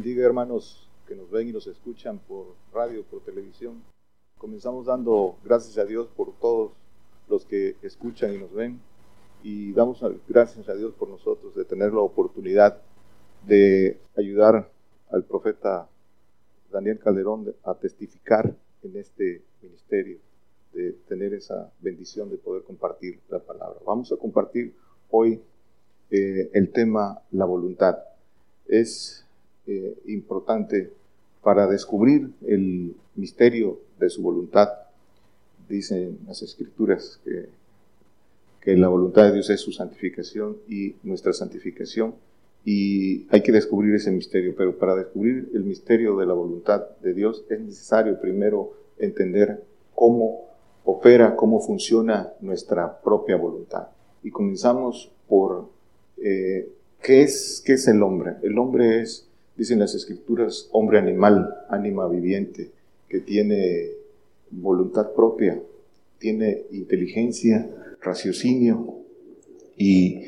[0.00, 3.82] Bendiga, hermanos que nos ven y nos escuchan por radio, por televisión.
[4.38, 6.72] Comenzamos dando gracias a Dios por todos
[7.28, 8.80] los que escuchan y nos ven.
[9.42, 12.80] Y damos gracias a Dios por nosotros de tener la oportunidad
[13.46, 14.70] de ayudar
[15.10, 15.86] al profeta
[16.72, 20.16] Daniel Calderón a testificar en este ministerio,
[20.72, 23.78] de tener esa bendición de poder compartir la palabra.
[23.84, 24.74] Vamos a compartir
[25.10, 25.42] hoy
[26.10, 27.98] eh, el tema la voluntad.
[28.66, 29.26] Es
[29.70, 30.90] eh, importante
[31.44, 34.68] para descubrir el misterio de su voluntad.
[35.68, 37.46] Dicen las escrituras que,
[38.60, 42.14] que la voluntad de Dios es su santificación y nuestra santificación
[42.64, 47.14] y hay que descubrir ese misterio, pero para descubrir el misterio de la voluntad de
[47.14, 49.62] Dios es necesario primero entender
[49.94, 50.46] cómo
[50.84, 53.86] opera, cómo funciona nuestra propia voluntad.
[54.24, 55.68] Y comenzamos por
[56.18, 56.68] eh,
[57.00, 58.34] ¿qué, es, qué es el hombre.
[58.42, 59.29] El hombre es
[59.60, 62.70] Dicen las escrituras, hombre animal, ánima viviente,
[63.10, 63.90] que tiene
[64.50, 65.60] voluntad propia,
[66.16, 67.68] tiene inteligencia,
[68.00, 68.94] raciocinio.
[69.76, 70.22] ¿Y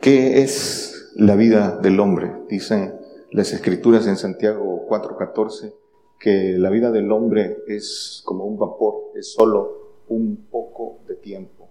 [0.00, 2.32] qué es la vida del hombre?
[2.48, 2.94] Dicen
[3.30, 5.74] las escrituras en Santiago 4:14
[6.18, 11.68] que la vida del hombre es como un vapor, es solo un poco de tiempo.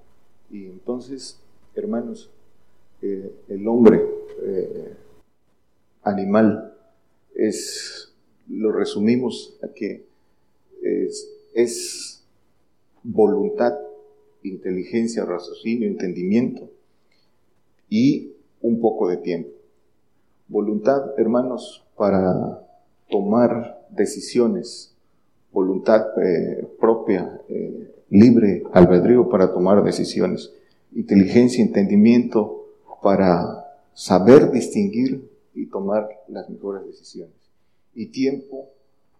[0.51, 1.39] Y entonces,
[1.73, 2.29] hermanos,
[3.01, 4.05] eh, el hombre
[4.43, 4.93] eh,
[6.03, 6.73] animal
[7.35, 8.13] es,
[8.47, 10.05] lo resumimos a que
[11.53, 12.23] es,
[13.03, 13.73] voluntad,
[14.43, 16.69] inteligencia, raciocinio, entendimiento
[17.89, 19.49] y un poco de tiempo.
[20.47, 22.61] Voluntad, hermanos, para
[23.09, 24.93] tomar decisiones,
[25.51, 30.51] voluntad eh, propia, eh, libre albedrío para tomar decisiones,
[30.93, 32.67] inteligencia, entendimiento
[33.01, 37.35] para saber distinguir y tomar las mejores decisiones.
[37.93, 38.69] Y tiempo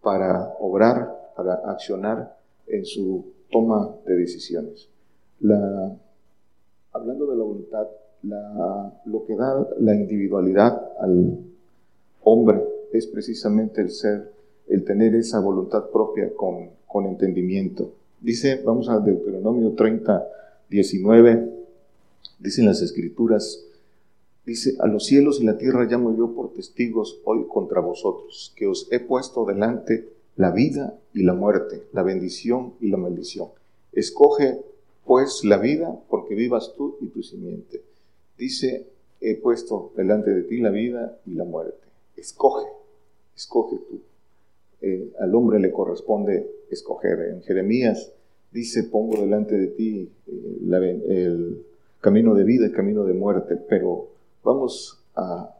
[0.02, 2.36] para obrar, para accionar
[2.66, 4.88] en su toma de decisiones.
[5.40, 5.96] La,
[6.92, 7.86] hablando de la voluntad,
[8.22, 11.38] la, lo que da la individualidad al
[12.22, 14.32] hombre es precisamente el ser,
[14.68, 17.92] el tener esa voluntad propia con, con entendimiento.
[18.20, 20.26] Dice, vamos a Deuteronomio 30,
[20.70, 21.52] 19,
[22.40, 23.62] dicen las escrituras,
[24.46, 28.68] Dice, a los cielos y la tierra llamo yo por testigos hoy contra vosotros, que
[28.68, 33.48] os he puesto delante la vida y la muerte, la bendición y la maldición.
[33.92, 34.60] Escoge
[35.04, 37.82] pues la vida porque vivas tú y tu simiente.
[38.38, 38.86] Dice,
[39.20, 41.84] he puesto delante de ti la vida y la muerte.
[42.16, 42.68] Escoge,
[43.34, 44.00] escoge tú.
[44.80, 47.30] Eh, al hombre le corresponde escoger.
[47.30, 48.12] En Jeremías
[48.52, 51.64] dice, pongo delante de ti eh, el
[52.00, 54.15] camino de vida el camino de muerte, pero
[54.46, 55.52] Vamos a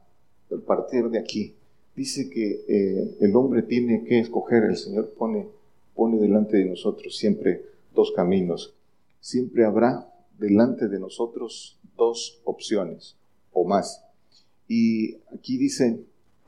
[0.65, 1.57] partir de aquí.
[1.97, 5.49] Dice que eh, el hombre tiene que escoger, el Señor pone,
[5.97, 7.65] pone delante de nosotros siempre
[7.97, 8.77] dos caminos.
[9.19, 10.09] Siempre habrá
[10.39, 13.17] delante de nosotros dos opciones
[13.53, 14.05] o más.
[14.69, 16.05] Y aquí dice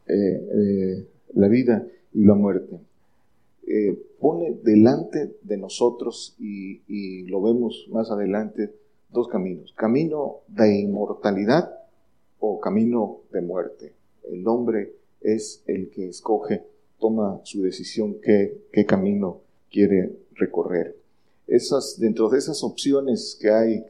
[0.07, 2.79] eh, eh, la vida y la muerte.
[4.21, 8.73] pone delante de nosotros, y, y lo vemos más adelante,
[9.11, 9.73] dos caminos.
[9.77, 11.78] Camino de inmortalidad
[12.41, 13.95] o camino de muerte.
[14.31, 16.65] El hombre es el que escoge,
[16.99, 19.41] toma su decisión qué, qué camino
[19.71, 20.97] quiere recorrer.
[21.47, 23.85] Esas, dentro de esas opciones que hay,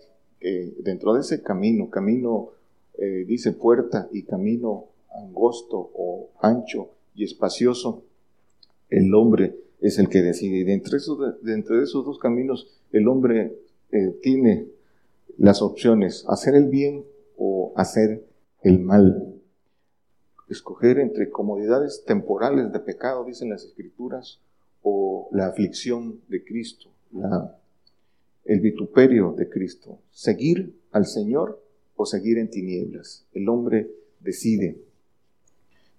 [0.78, 2.50] dentro de ese camino, camino
[2.96, 8.02] eh, dice puerta y camino angosto o ancho y espacioso,
[8.90, 10.58] el hombre es el que decide.
[10.58, 13.56] Y dentro de esos, de esos dos caminos, el hombre
[13.92, 14.68] eh, tiene
[15.36, 17.04] las opciones, hacer el bien
[17.36, 18.24] o hacer
[18.62, 19.34] el mal.
[20.48, 24.40] Escoger entre comodidades temporales de pecado, dicen las escrituras,
[24.82, 26.88] o la aflicción de Cristo,
[28.44, 29.98] el vituperio de Cristo.
[30.10, 31.62] Seguir al Señor
[31.96, 33.26] o seguir en tinieblas.
[33.34, 33.90] El hombre
[34.20, 34.78] decide.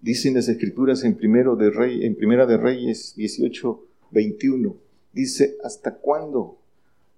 [0.01, 4.75] Dicen las escrituras en, primero de Rey, en Primera de Reyes 18, 21.
[5.11, 6.57] Dice, ¿hasta cuándo?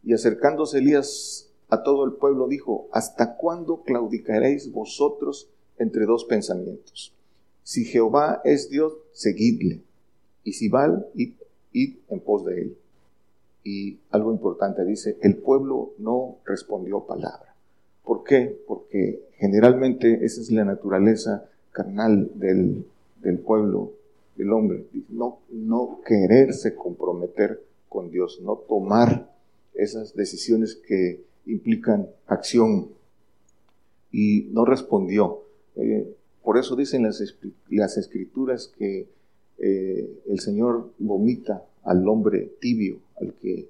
[0.03, 7.15] Y acercándose Elías a todo el pueblo dijo, ¿hasta cuándo claudicaréis vosotros entre dos pensamientos?
[7.63, 9.81] Si Jehová es Dios, seguidle,
[10.43, 11.31] y si Baal, id,
[11.71, 12.77] id en pos de él.
[13.63, 17.55] Y algo importante dice, el pueblo no respondió palabra.
[18.03, 18.61] ¿Por qué?
[18.67, 22.85] Porque generalmente esa es la naturaleza carnal del,
[23.21, 23.93] del pueblo,
[24.35, 24.87] del hombre.
[25.07, 29.31] No, no quererse comprometer con Dios, no tomar
[29.73, 32.89] esas decisiones que implican acción.
[34.11, 35.43] Y no respondió.
[35.75, 37.23] Eh, por eso dicen las,
[37.69, 39.07] las escrituras que
[39.57, 43.69] eh, el Señor vomita al hombre tibio, al que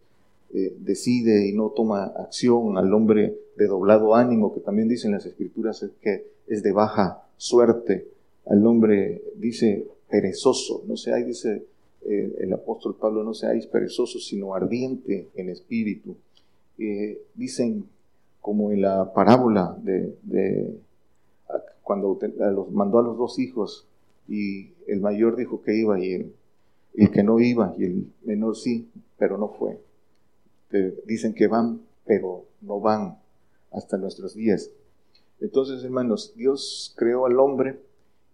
[0.54, 5.26] eh, decide y no toma acción, al hombre de doblado ánimo, que también dicen las
[5.26, 8.08] escrituras que es de baja suerte,
[8.46, 11.66] al hombre dice perezoso, no seáis, dice
[12.04, 16.16] el apóstol Pablo, no seáis perezosos, sino ardiente en espíritu.
[16.78, 17.86] Eh, dicen,
[18.42, 20.78] como en la parábola de,
[21.84, 23.88] cuando los mandó a los dos hijos
[24.28, 26.34] y el mayor dijo que iba y el,
[26.96, 29.80] el que no iba y el menor sí, pero no fue.
[31.06, 33.18] dicen que van, pero no van
[33.72, 34.72] hasta nuestros días.
[35.40, 37.80] Entonces, hermanos, Dios creó al hombre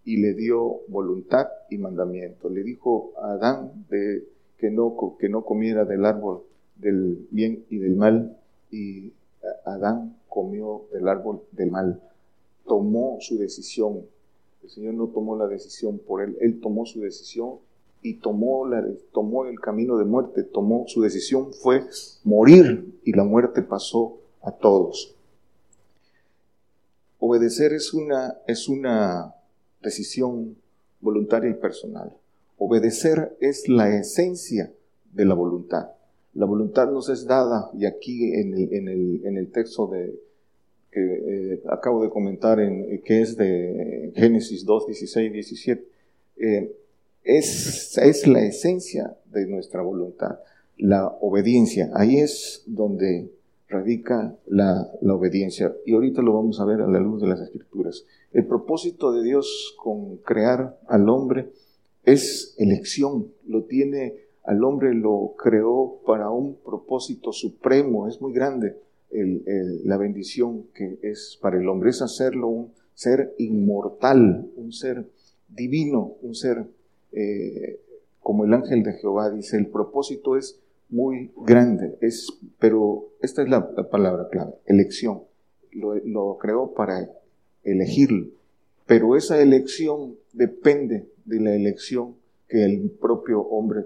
[0.03, 2.49] y le dio voluntad y mandamiento.
[2.49, 4.25] Le dijo a Adán de,
[4.57, 6.43] que, no, que no comiera del árbol
[6.79, 8.37] del bien y del mal,
[8.71, 9.13] y
[9.65, 12.01] Adán comió del árbol del mal.
[12.65, 14.05] Tomó su decisión.
[14.63, 17.59] El Señor no tomó la decisión por él, él tomó su decisión
[18.01, 18.65] y tomó,
[19.11, 21.83] tomó el camino de muerte, tomó su decisión fue
[22.23, 25.15] morir y la muerte pasó a todos.
[27.19, 29.33] Obedecer es una, es una
[29.81, 30.55] decisión
[31.01, 32.15] voluntaria y personal.
[32.57, 34.71] Obedecer es la esencia
[35.11, 35.96] de la voluntad.
[36.37, 40.19] La voluntad nos es dada, y aquí en el, en el, en el texto de,
[40.91, 45.87] que eh, acabo de comentar, en, que es de Génesis 2, 16, 17,
[47.23, 50.39] es, es la esencia de nuestra voluntad,
[50.77, 51.89] la obediencia.
[51.95, 53.31] Ahí es donde
[53.67, 55.75] radica la, la, obediencia.
[55.87, 58.05] Y ahorita lo vamos a ver a la luz de las escrituras.
[58.31, 61.49] El propósito de Dios con crear al hombre
[62.03, 63.27] es elección.
[63.47, 68.07] Lo tiene, al hombre lo creó para un propósito supremo.
[68.07, 68.77] Es muy grande
[69.11, 71.89] la bendición que es para el hombre.
[71.89, 75.05] Es hacerlo un ser inmortal, un ser
[75.49, 76.65] divino, un ser
[77.11, 77.81] eh,
[78.21, 79.57] como el ángel de Jehová dice.
[79.57, 85.23] El propósito es muy grande, es, pero esta es la, palabra clave, elección.
[85.73, 87.09] Lo, creó para
[87.63, 88.27] elegirlo,
[88.85, 92.15] pero esa elección depende de la elección
[92.47, 93.85] que el propio hombre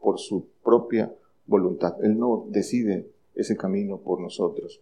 [0.00, 1.12] por su propia
[1.46, 1.96] voluntad.
[2.02, 4.80] Él no decide ese camino por nosotros.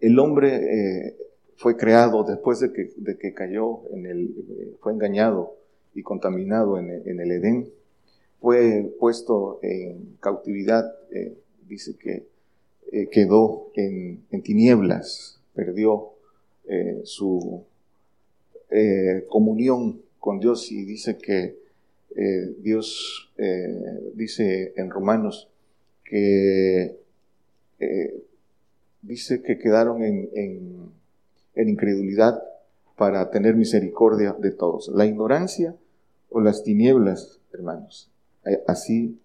[0.00, 1.16] El hombre eh,
[1.56, 2.72] fue creado después de
[3.18, 5.56] que, cayó en el, eh, fue engañado
[5.94, 6.90] y contaminado en
[7.20, 7.70] el Edén
[8.40, 11.36] fue puesto en cautividad, eh,
[11.68, 12.26] dice que
[13.10, 16.10] quedó en, tinieblas, perdió
[17.02, 17.64] su
[19.28, 21.58] comunión con Dios y dice que
[22.60, 23.32] Dios
[24.14, 25.50] dice en Romanos
[26.04, 26.96] que
[29.02, 30.30] dice que quedaron en,
[31.54, 32.42] en incredulidad
[32.96, 34.88] para tener misericordia de todos.
[34.94, 35.76] La ignorancia
[36.30, 38.10] o las tinieblas, hermanos,
[38.44, 39.20] eh, así,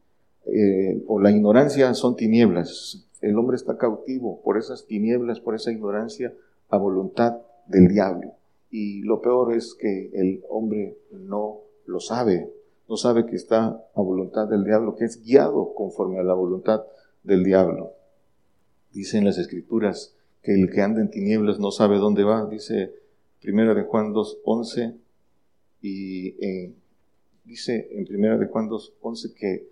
[0.46, 3.06] eh, o la ignorancia son tinieblas.
[3.22, 6.34] El hombre está cautivo por esas tinieblas, por esa ignorancia
[6.70, 8.34] a voluntad del diablo.
[8.70, 12.50] Y lo peor es que el hombre no lo sabe,
[12.92, 16.84] no sabe que está a voluntad del diablo, que es guiado conforme a la voluntad
[17.24, 17.94] del diablo.
[18.92, 22.94] Dicen las escrituras que el que anda en tinieblas no sabe dónde va, dice
[23.40, 24.98] primera de Juan 2.11
[25.82, 26.76] y en
[27.46, 28.70] dice en primera de Juan
[29.02, 29.70] 11 que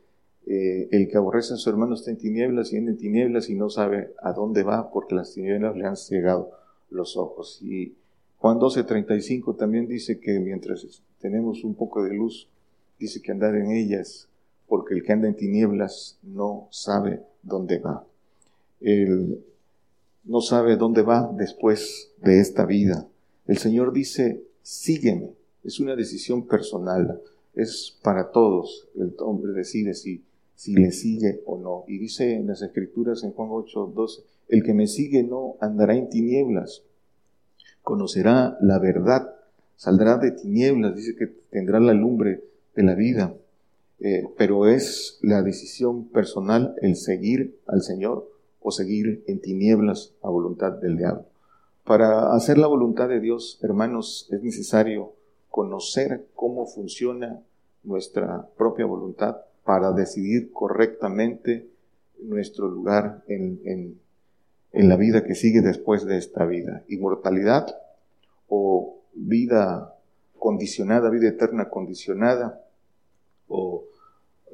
[0.47, 3.55] eh, el que aborrece a su hermano está en tinieblas y anda en tinieblas y
[3.55, 6.51] no sabe a dónde va porque las tinieblas le han cegado
[6.89, 7.61] los ojos.
[7.61, 7.97] Y
[8.37, 12.47] Juan 12:35 también dice que mientras tenemos un poco de luz,
[12.99, 14.27] dice que andar en ellas,
[14.67, 18.05] porque el que anda en tinieblas no sabe dónde va.
[18.81, 19.43] Él
[20.23, 23.07] no sabe dónde va después de esta vida.
[23.47, 25.31] El Señor dice, sígueme.
[25.63, 27.21] Es una decisión personal
[27.55, 28.87] es para todos.
[28.95, 30.23] El hombre decide si,
[30.55, 31.83] si le sigue o no.
[31.87, 35.95] Y dice en las Escrituras en Juan 8, 12, el que me sigue no andará
[35.95, 36.83] en tinieblas,
[37.81, 39.35] conocerá la verdad,
[39.75, 42.43] saldrá de tinieblas, dice que tendrá la lumbre
[42.79, 43.35] de la vida.
[43.99, 48.31] Eh, pero es la decisión personal el seguir al Señor
[48.61, 51.25] o seguir en tinieblas a voluntad del diablo.
[51.83, 55.11] Para hacer la voluntad de Dios, hermanos, es necesario
[55.49, 57.41] conocer cómo funciona
[57.83, 61.67] nuestra propia voluntad para decidir correctamente
[62.21, 63.59] nuestro lugar en,
[64.71, 66.83] en la vida que sigue después de esta vida.
[66.87, 67.75] Inmortalidad
[68.47, 69.95] o vida
[70.37, 72.63] condicionada, vida eterna condicionada,
[73.49, 73.83] o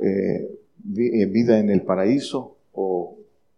[0.02, 0.60] eh,
[0.98, 3.18] eh, vida en el paraíso, o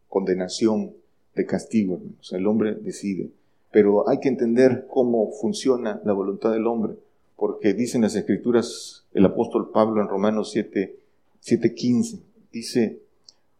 [0.09, 0.93] condenación
[1.35, 1.99] de castigo.
[2.31, 3.29] el hombre decide.
[3.71, 6.95] Pero hay que entender cómo funciona la voluntad del hombre,
[7.35, 10.97] porque dicen las escrituras, el apóstol Pablo en Romanos 7,
[11.41, 12.19] 7:15,
[12.51, 12.99] dice,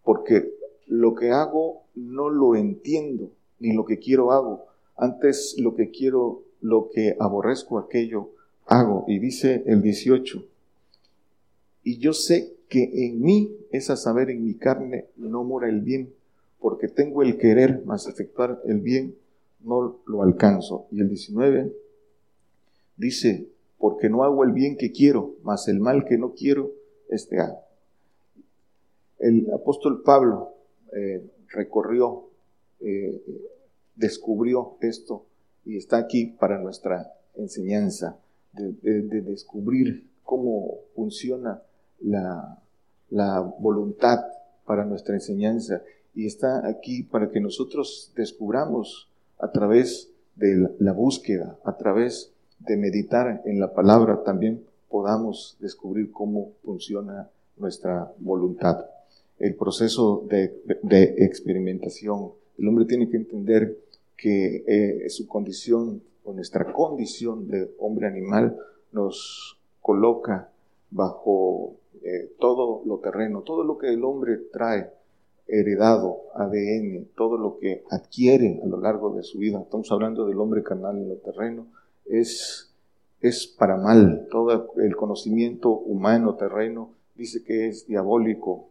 [0.04, 0.52] porque
[0.88, 4.66] lo que hago no lo entiendo, ni lo que quiero hago.
[4.96, 8.32] Antes lo que quiero, lo que aborrezco, aquello
[8.66, 9.06] hago.
[9.08, 10.44] Y dice el 18,
[11.84, 15.82] y yo sé que en mí, es a saber, en mi carne, no mora el
[15.82, 16.14] bien,
[16.60, 19.16] porque tengo el querer, más efectuar el bien,
[19.62, 20.88] no lo alcanzo.
[20.92, 21.74] Y el 19
[22.98, 26.72] dice, porque no hago el bien que quiero, mas el mal que no quiero,
[27.10, 27.62] este hago.
[29.20, 30.54] El apóstol Pablo
[30.94, 32.30] eh, recorrió,
[32.82, 33.22] eh,
[33.96, 35.26] descubrió esto
[35.66, 38.20] y está aquí para nuestra enseñanza
[38.54, 41.62] de, descubrir cómo funciona
[42.02, 42.60] la,
[43.60, 44.20] voluntad
[44.66, 45.82] para nuestra enseñanza
[46.14, 52.76] y está aquí para que nosotros descubramos a través de la búsqueda, a través de
[52.76, 58.86] meditar en la palabra, también podamos descubrir cómo funciona nuestra voluntad.
[59.40, 63.78] El proceso de, de experimentación, el hombre tiene que entender
[64.18, 68.58] que eh, su condición o nuestra condición de hombre animal
[68.92, 70.50] nos coloca
[70.90, 74.92] bajo eh, todo lo terreno, todo lo que el hombre trae
[75.48, 80.40] heredado, ADN, todo lo que adquiere a lo largo de su vida, estamos hablando del
[80.40, 81.68] hombre carnal en lo terreno,
[82.06, 82.74] es,
[83.22, 84.28] es para mal.
[84.30, 88.68] Todo el conocimiento humano terreno dice que es diabólico,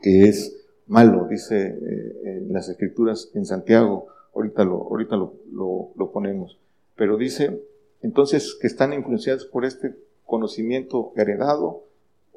[0.00, 5.34] que es malo, dice eh, las escrituras en Santiago, ahorita lo, ahorita lo,
[5.96, 6.58] lo ponemos,
[6.96, 7.60] pero dice
[8.02, 11.82] entonces que están influenciados por este conocimiento heredado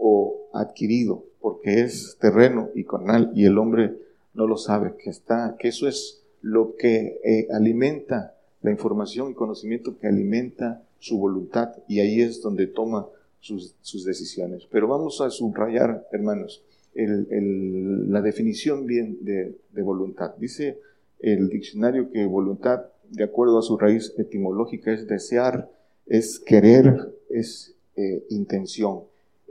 [0.03, 3.95] o adquirido, porque es terreno y carnal y el hombre
[4.33, 9.35] no lo sabe, que está, que eso es lo que eh, alimenta la información y
[9.35, 13.07] conocimiento que alimenta su voluntad y ahí es donde toma
[13.39, 14.67] sus, decisiones.
[14.71, 20.35] Pero vamos a subrayar, hermanos, la definición bien de, voluntad.
[20.37, 20.79] Dice
[21.19, 25.69] el diccionario que voluntad de acuerdo a su raíz etimológica, es desear,
[26.07, 29.01] es querer, es eh, intención,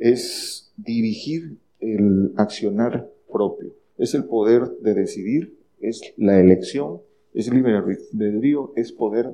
[0.01, 7.01] es dirigir el accionar propio, es el poder de decidir, es la elección,
[7.33, 9.31] es libre albedrío, es poder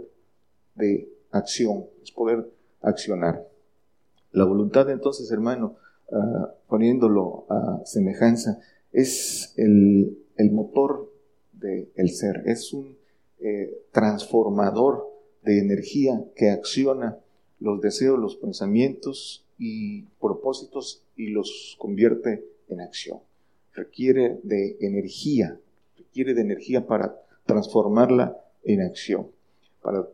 [0.74, 2.50] de acción, es poder
[2.82, 3.48] accionar.
[4.32, 5.76] La voluntad entonces, hermano,
[6.12, 8.58] ah, poniéndolo a semejanza,
[8.92, 11.10] es el, el motor
[11.52, 12.96] del ser, es un
[13.38, 15.06] eh, transformador
[15.42, 17.18] de energía que acciona
[17.60, 23.20] los deseos, los pensamientos y propósitos y los convierte en acción.
[23.72, 25.58] Requiere de energía,
[25.96, 29.28] requiere de energía para transformarla en acción,
[29.82, 30.08] para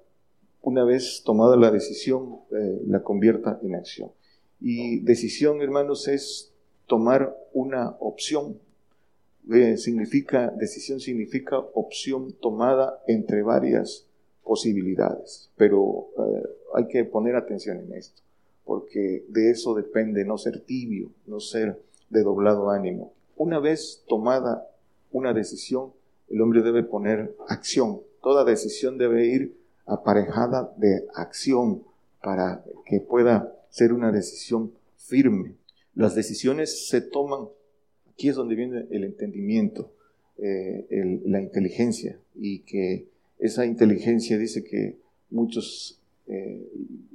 [0.63, 4.11] una vez tomada la decisión, eh, la convierta en acción.
[4.61, 6.53] Y decisión, hermanos, es
[6.87, 8.61] tomar una opción,
[9.77, 14.07] significa, decisión significa opción tomada entre varias
[14.45, 15.51] posibilidades.
[15.57, 18.23] Pero eh, hay que poner atención en esto,
[18.64, 23.12] porque de eso depende no ser tibio, no ser de doblado ánimo.
[23.37, 24.69] Una vez tomada
[25.11, 25.92] una decisión,
[26.28, 28.00] el hombre debe poner acción.
[28.23, 31.83] Toda decisión debe ir aparejada de acción
[32.23, 35.57] para que pueda ser una decisión firme.
[35.95, 37.49] Las decisiones se toman
[38.12, 39.90] Aquí es donde viene el entendimiento,
[40.38, 43.07] eh, la inteligencia, y que
[43.38, 44.99] esa inteligencia dice que
[45.31, 46.69] muchos eh,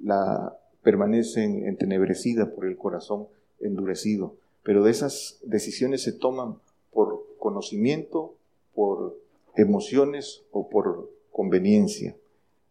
[0.04, 3.28] la permanecen entenebrecida por el corazón
[3.60, 6.60] endurecido, pero de esas decisiones se toman
[6.94, 8.36] por conocimiento,
[8.74, 9.20] por
[9.58, 12.16] emociones o por conveniencia.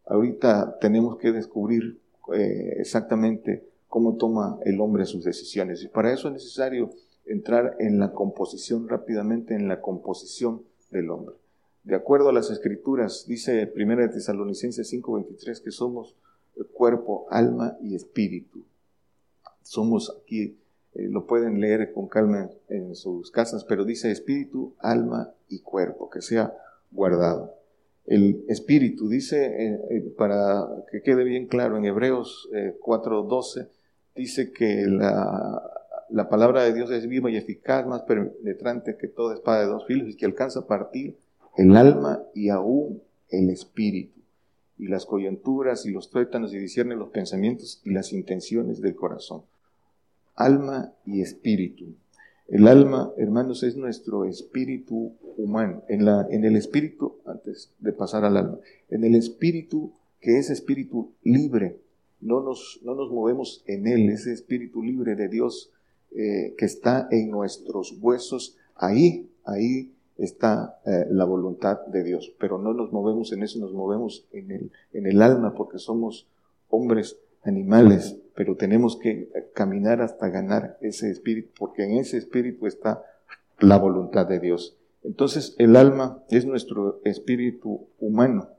[0.07, 1.99] Ahorita tenemos que descubrir
[2.33, 6.89] eh, exactamente cómo toma el hombre sus decisiones y para eso es necesario
[7.27, 11.35] entrar en la composición rápidamente, en la composición del hombre.
[11.83, 16.15] De acuerdo a las escrituras, dice 1 Tesalonicenses 5:23 que somos
[16.73, 18.63] cuerpo, alma y espíritu.
[19.61, 20.57] Somos aquí
[20.97, 26.09] eh, lo pueden leer con calma en, sus casas, pero dice espíritu, alma y cuerpo,
[26.09, 26.53] que sea
[26.91, 27.53] guardado.
[28.05, 32.49] El espíritu, dice, eh, eh, para que quede bien claro, en Hebreos
[32.81, 33.67] 4:12,
[34.15, 35.61] dice que la,
[36.09, 39.85] la, palabra de Dios es viva y eficaz, más penetrante que toda espada de dos
[39.85, 41.15] filos, y que alcanza a partir
[41.57, 44.19] el alma y aún el espíritu,
[44.77, 49.43] y las coyunturas y los tuétanos, y discierne los pensamientos y las intenciones del corazón
[50.37, 51.95] alma y espíritu.
[52.47, 55.83] El alma, hermanos, es nuestro espíritu humano.
[55.89, 59.91] En, la, en el espíritu, antes de pasar al alma, en el espíritu,
[60.21, 61.77] que es espíritu libre,
[62.21, 65.71] no nos, no nos movemos en él, ese espíritu libre de Dios
[66.15, 72.33] eh, que está en nuestros huesos, ahí, ahí está eh, la voluntad de Dios.
[72.39, 76.27] Pero no nos movemos en eso, nos movemos en el, en el alma porque somos
[76.69, 83.03] hombres animales, pero tenemos que caminar hasta ganar ese espíritu, porque en ese espíritu está
[83.59, 84.77] la voluntad de Dios.
[85.03, 88.49] Entonces el alma es nuestro espíritu humano.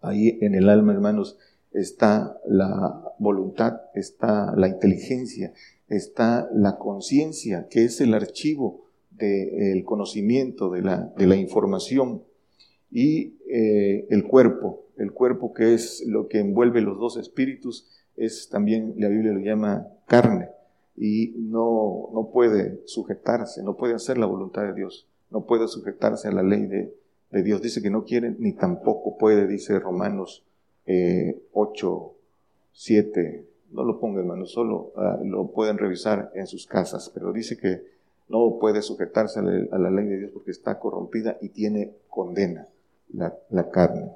[0.00, 1.38] Ahí en el alma, hermanos,
[1.72, 5.52] está la voluntad, está la inteligencia,
[5.88, 8.83] está la conciencia, que es el archivo
[9.18, 12.22] del conocimiento, de la, de la información,
[12.90, 18.48] y eh, el cuerpo, el cuerpo que es lo que envuelve los dos espíritus, es
[18.48, 20.48] también, la Biblia lo llama carne,
[20.96, 26.28] y no, no puede sujetarse, no puede hacer la voluntad de Dios, no puede sujetarse
[26.28, 26.94] a la ley de,
[27.42, 27.60] Dios.
[27.60, 30.44] Dice que no quiere ni tampoco puede, dice Romanos
[30.86, 32.16] 8, eh,
[32.72, 33.48] 7.
[33.72, 37.93] No lo ponga, hermano, solo ah, lo pueden revisar en sus casas, pero dice que
[38.28, 42.68] no puede sujetarse a la, ley de Dios porque está corrompida y tiene condena
[43.12, 44.10] la, la carne.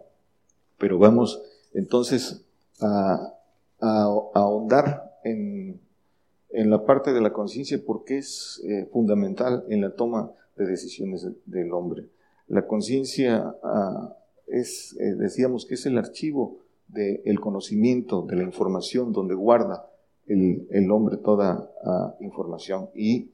[0.78, 1.42] Pero vamos
[1.74, 2.44] entonces
[2.80, 3.34] a,
[3.80, 4.02] a,
[4.34, 5.80] ahondar en,
[6.50, 11.26] en, la parte de la conciencia porque es eh, fundamental en la toma de decisiones
[11.44, 12.06] del hombre.
[12.46, 14.16] La conciencia ah,
[14.46, 19.90] es, eh, decíamos que es el archivo del conocimiento, de la información, donde guarda
[20.26, 22.88] el, el hombre toda ah, información.
[22.94, 23.30] Y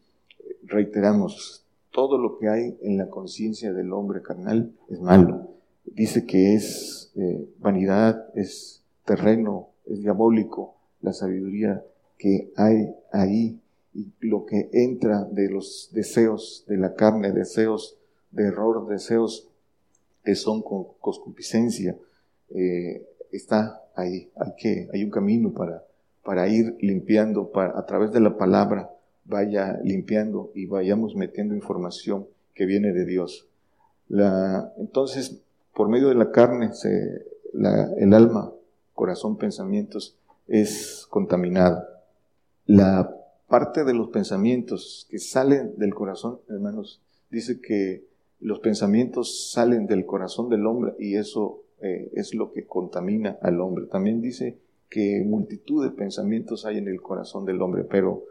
[0.65, 5.51] reiteramos, todo lo que hay en la conciencia del hombre carnal es malo.
[5.85, 11.85] Dice que es eh, vanidad, es terreno, es diabólico la sabiduría
[12.19, 13.61] que hay ahí
[13.93, 17.97] y lo que entra de los deseos de la carne, deseos
[18.33, 19.49] de error, deseos
[20.25, 21.97] que son con concupiscencia,
[22.51, 24.31] eh, está ahí.
[24.37, 25.85] Hay, que, hay un camino para,
[26.25, 28.91] para ir limpiando, para, a través de la palabra,
[29.25, 33.49] vaya limpiando y vayamos metiendo información que viene de Dios.
[34.79, 35.41] Entonces,
[35.75, 36.71] por medio de la carne,
[37.99, 38.53] el alma
[38.95, 41.85] corazón, pensamientos, es contaminado.
[42.67, 43.15] La
[43.49, 48.05] parte de los pensamientos que salen del corazón, hermanos, dice que
[48.41, 53.61] los pensamientos salen del corazón del hombre y eso eh, es lo que contamina al
[53.61, 53.87] hombre.
[53.87, 54.59] También dice
[54.89, 58.25] que multitud de pensamientos hay en el corazón del hombre, pero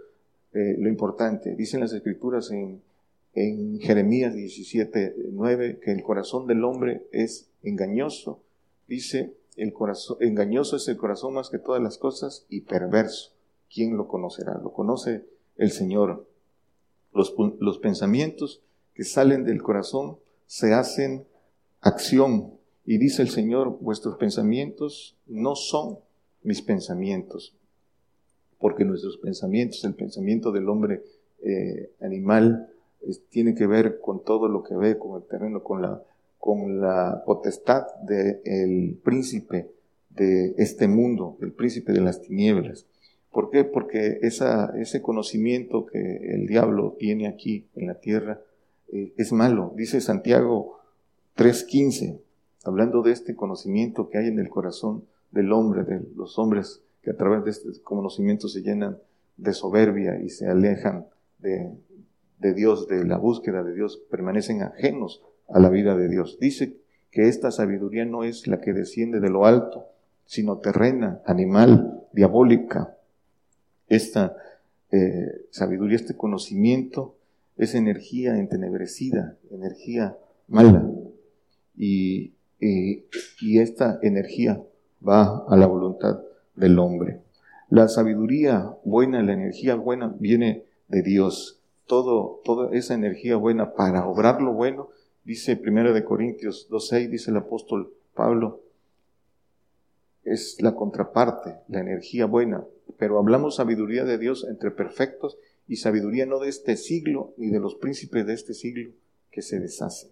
[0.54, 2.82] eh, lo importante, dicen las escrituras en,
[3.80, 8.44] Jeremías 17, 9, que el corazón del hombre es engañoso,
[8.88, 13.32] dice el corazón, engañoso es el corazón más que todas las cosas y perverso.
[13.74, 14.60] ¿Quién lo conocerá?
[14.62, 16.30] Lo conoce el Señor.
[17.12, 18.62] Los, los pensamientos
[18.94, 21.26] que salen del corazón se hacen
[21.82, 22.54] acción.
[22.86, 25.98] Y dice el Señor, vuestros pensamientos no son
[26.44, 27.56] mis pensamientos,
[28.64, 31.04] porque nuestros pensamientos, el pensamiento del hombre
[31.44, 32.70] eh, animal,
[33.30, 36.02] tiene que ver con todo lo que ve, con el terreno, con la
[36.44, 39.72] con la potestad del príncipe
[40.10, 42.86] de este mundo, el príncipe de las tinieblas.
[43.32, 43.64] ¿Por qué?
[43.64, 48.42] Porque ese conocimiento que el diablo tiene aquí en la tierra
[48.92, 49.74] eh, es malo.
[49.78, 50.80] Dice Santiago
[51.38, 52.20] 3.15,
[52.66, 57.12] hablando de este conocimiento que hay en el corazón del hombre, de los hombres que
[57.12, 58.98] a través de este conocimiento se llenan
[59.38, 61.06] de soberbia y se alejan
[61.40, 61.72] de,
[62.40, 66.40] de Dios, de la búsqueda de Dios, permanecen ajenos a la vida de Dios.
[66.40, 66.78] Dice
[67.12, 69.86] que esta sabiduría no es la que desciende de lo alto,
[70.26, 72.96] sino terrena, animal, diabólica.
[73.88, 74.38] Esta
[74.92, 77.16] eh, sabiduría, este conocimiento,
[77.58, 80.90] es energía entenebrecida, energía mala.
[81.76, 84.64] Y, y esta energía
[85.06, 86.22] va a la voluntad
[86.56, 87.22] del hombre.
[87.70, 91.60] La sabiduría buena, la energía buena viene de Dios.
[91.88, 94.90] Todo, toda esa energía buena para obrar lo bueno
[95.24, 98.62] Dice 1 de Corintios 2.6, dice el apóstol Pablo,
[100.26, 102.66] es la contraparte, la energía buena
[102.98, 105.38] pero hablamos sabiduría de Dios entre perfectos
[105.68, 108.92] y sabiduría no de este siglo ni de los príncipes de este siglo
[109.32, 110.12] que se deshacen.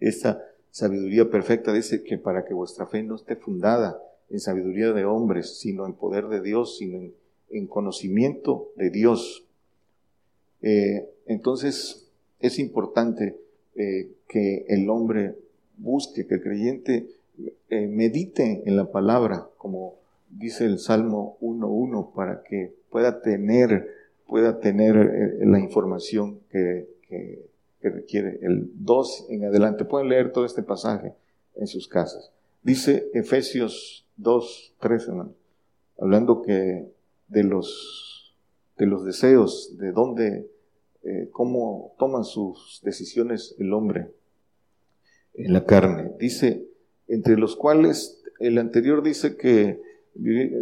[0.00, 4.00] Esta sabiduría perfecta dice que para que vuestra fe no esté fundada
[4.34, 6.98] en sabiduría de hombres, sino en poder de Dios, sino
[7.50, 9.46] en, conocimiento de Dios.
[10.60, 12.08] Eh, entonces
[12.40, 13.38] es importante
[13.76, 15.36] eh, que el hombre
[15.76, 17.06] busque, que el creyente
[17.70, 19.94] eh, medite en la palabra, como
[20.30, 23.88] dice el Salmo 1.1, para que pueda tener,
[24.26, 26.92] pueda tener la información que,
[27.82, 28.40] requiere.
[28.40, 31.12] El 2 en adelante, pueden leer todo este pasaje
[31.54, 32.32] en sus casas.
[32.64, 35.12] Dice Efesios 2, 13,
[35.98, 36.88] hablando que
[37.28, 38.34] de los,
[38.78, 40.50] de los deseos, de dónde,
[41.02, 44.10] eh, cómo toman sus decisiones el hombre
[45.34, 46.12] en la carne.
[46.18, 46.66] Dice,
[47.06, 49.80] entre los cuales el anterior dice que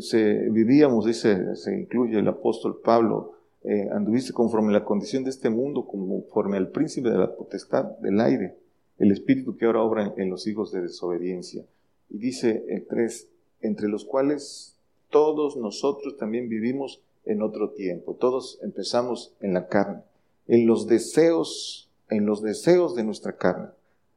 [0.00, 3.34] se, vivíamos, dice, se incluye el apóstol Pablo,
[3.64, 7.84] eh, anduviste conforme a la condición de este mundo, conforme al príncipe de la potestad
[7.98, 8.56] del aire,
[8.98, 11.64] el espíritu que ahora obra en, los hijos de desobediencia.
[12.12, 13.28] Y dice el 3,
[13.62, 14.76] entre los cuales
[15.08, 20.02] todos nosotros también vivimos en otro tiempo, todos empezamos en la carne,
[20.46, 23.68] en los deseos, en los deseos de nuestra carne,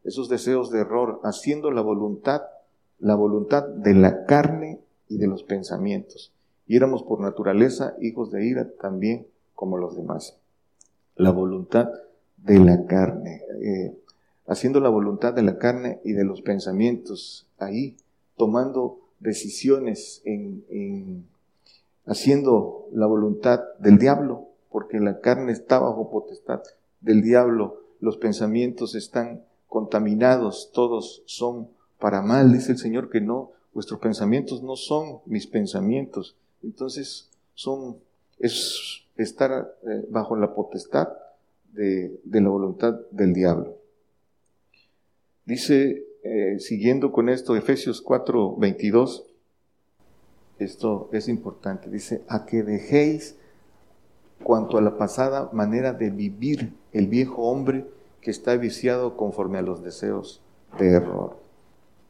[0.03, 2.41] esos deseos de error, haciendo la voluntad,
[2.99, 6.33] la voluntad de la carne y de los pensamientos.
[6.67, 10.37] Y éramos por naturaleza hijos de ira también como los demás.
[11.15, 11.89] La voluntad
[12.37, 13.97] de la carne, eh,
[14.47, 17.97] haciendo la voluntad de la carne y de los pensamientos, ahí
[18.37, 21.25] tomando decisiones en,
[22.05, 26.61] haciendo la voluntad del diablo, porque la carne está bajo potestad
[27.01, 33.51] del diablo, los pensamientos están contaminados, todos son para mal, dice el Señor que no
[33.75, 36.35] vuestros pensamientos no son mis pensamientos.
[36.63, 37.97] Entonces, son,
[38.39, 41.09] es estar eh, bajo la potestad
[41.73, 43.74] de, la voluntad del diablo.
[45.45, 49.25] Dice, eh, siguiendo con esto, Efesios 4, 22,
[50.59, 53.37] esto es importante, dice, a que dejéis
[54.43, 57.85] cuanto a la pasada manera de vivir el viejo hombre
[58.21, 60.41] que está viciado conforme a los deseos
[60.77, 61.45] de error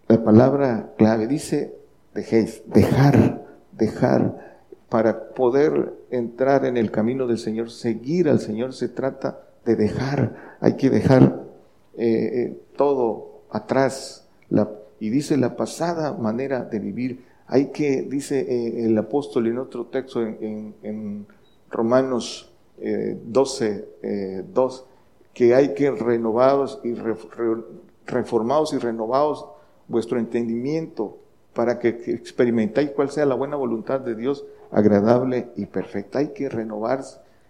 [0.07, 1.73] la palabra clave dice
[2.13, 8.87] dejéis, dejar, dejar, para poder entrar en el camino del Señor, seguir al Señor, se
[8.87, 11.43] trata de dejar, hay que dejar
[11.97, 13.24] eh, eh, todo
[13.55, 14.27] atrás.
[14.99, 19.85] Y dice la pasada manera de vivir, hay que, dice eh, el apóstol en otro
[19.87, 21.27] texto en,
[21.69, 24.85] Romanos 12, 2,
[25.33, 26.93] que hay que renovados y
[28.05, 29.45] reformados y renovados
[29.87, 31.17] vuestro entendimiento
[31.53, 36.19] para que experimentéis cuál sea la buena voluntad de Dios, agradable y perfecta.
[36.19, 37.01] Hay que renovar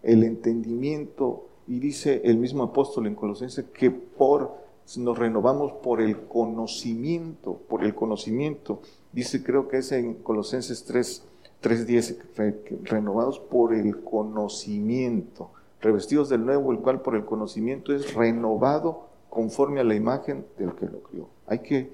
[0.04, 4.65] el entendimiento y dice el mismo apóstol en Colosenses que por
[4.98, 8.82] nos renovamos por el conocimiento, por el conocimiento.
[9.12, 11.24] Dice, creo que es en Colosenses 3,
[11.64, 15.50] 3.10, renovados por el conocimiento,
[15.82, 20.74] revestidos del nuevo, el cual por el conocimiento es renovado conforme a la imagen del
[20.76, 21.28] que lo crió.
[21.48, 21.90] Hay que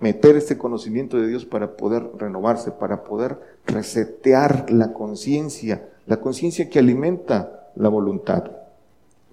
[0.00, 6.68] meter este conocimiento de Dios para poder renovarse, para poder resetear la conciencia, la conciencia
[6.68, 8.50] que alimenta la voluntad.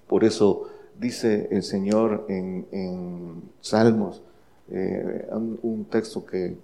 [0.06, 0.68] Por eso
[1.02, 4.22] dice el Señor en, Salmos,
[4.70, 5.28] eh,
[5.62, 6.56] un, texto que eh,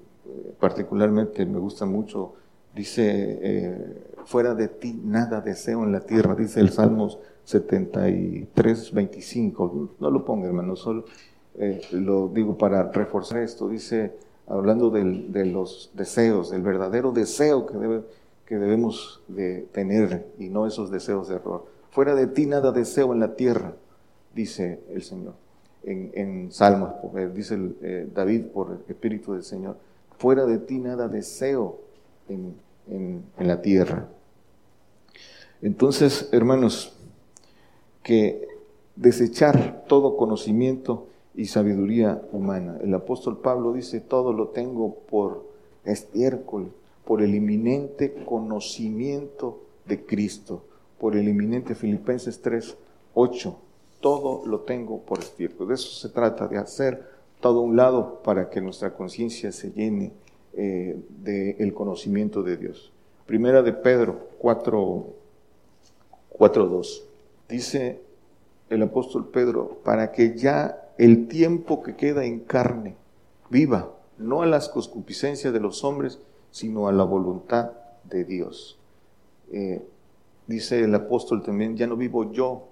[0.59, 2.35] particularmente me gusta mucho,
[2.75, 9.91] dice, eh, fuera de ti nada deseo en la tierra, dice el Salmos 73, 25,
[9.99, 11.05] no lo ponga hermano, solo
[11.91, 14.13] lo digo para reforzar esto, dice,
[14.47, 18.03] hablando de los deseos, del verdadero deseo que,
[18.47, 21.67] que debemos de tener y no esos deseos de error.
[21.91, 23.75] Fuera de ti nada deseo en la tierra,
[24.39, 25.35] dice el Señor.
[25.83, 26.91] En, Salmos,
[27.35, 29.77] dice eh, David por el Espíritu del Señor,
[30.17, 31.81] fuera de ti nada deseo
[32.29, 32.55] en,
[32.89, 34.09] en la tierra.
[35.61, 36.97] Entonces, hermanos,
[38.03, 38.47] que
[38.95, 42.79] desechar todo conocimiento y sabiduría humana.
[42.83, 45.49] El apóstol Pablo dice, todo lo tengo por
[45.85, 46.73] estiércol,
[47.05, 50.63] por el inminente conocimiento de Cristo,
[50.99, 52.77] por el inminente Filipenses 3,
[53.15, 53.68] 8.
[54.01, 55.69] Todo lo tengo por estiércol.
[55.69, 57.05] De eso se trata, de hacer
[57.41, 60.13] todo un lado para que nuestra conciencia se llene
[60.55, 62.93] eh, del conocimiento de Dios.
[63.27, 65.07] Primera de Pedro 4,
[66.31, 67.05] 4, 2.
[67.49, 68.01] Dice
[68.71, 72.97] el apóstol Pedro, para que ya el tiempo que queda en carne,
[73.51, 76.19] viva, no a las concupiscencias de los hombres,
[76.51, 77.73] sino a la voluntad
[78.05, 78.79] de Dios.
[79.53, 79.83] Eh,
[80.47, 82.68] dice el apóstol también, ya no vivo yo,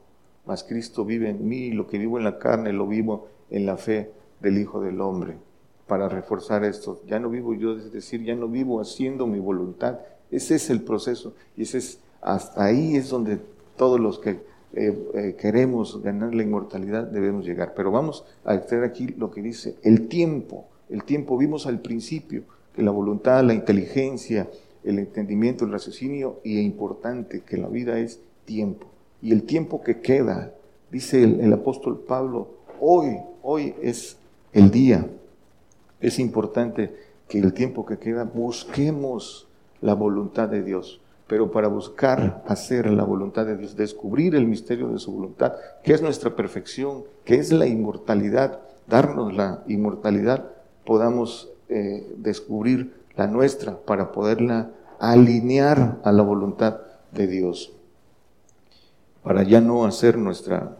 [0.46, 3.76] mas Cristo vive en mí, lo que vivo en la carne lo vivo en la
[3.76, 5.38] fe del Hijo del Hombre.
[5.86, 10.00] Para reforzar esto, ya no vivo yo, es decir, ya no vivo haciendo mi voluntad.
[10.30, 13.38] Ese es el proceso y ese es, hasta ahí es donde
[13.76, 14.40] todos los que
[14.72, 17.74] eh, eh, queremos ganar la inmortalidad debemos llegar.
[17.74, 20.66] Pero vamos a extraer aquí lo que dice el tiempo.
[20.88, 24.48] El tiempo, vimos al principio que la voluntad, la inteligencia,
[24.84, 28.86] el entendimiento, el raciocinio y es importante que la vida es tiempo.
[29.22, 30.52] Y el tiempo que queda,
[30.90, 32.48] dice el, apóstol Pablo,
[32.80, 34.16] hoy, hoy es
[34.52, 35.06] el día.
[36.00, 36.94] Es importante
[37.28, 39.48] que el tiempo que queda busquemos
[39.80, 41.00] la voluntad de Dios.
[41.26, 45.92] Pero para buscar hacer la voluntad de Dios, descubrir el misterio de su voluntad, que
[45.92, 50.44] es nuestra perfección, que es la inmortalidad, darnos la inmortalidad,
[50.84, 56.80] podamos eh, descubrir la nuestra para poderla alinear a la voluntad
[57.12, 57.72] de Dios,
[59.26, 60.76] para ya no hacer nuestra,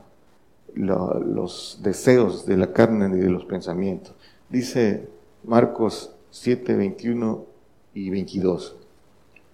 [0.76, 4.14] los deseos de la carne ni de los pensamientos.
[4.48, 5.09] Dice
[5.42, 7.44] Marcos 7, 21
[7.94, 8.76] y 22,